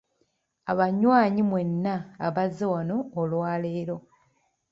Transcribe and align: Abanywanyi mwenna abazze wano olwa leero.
Abanywanyi 0.71 1.41
mwenna 1.49 1.95
abazze 2.27 2.65
wano 2.73 2.97
olwa 3.19 3.53
leero. 3.63 3.97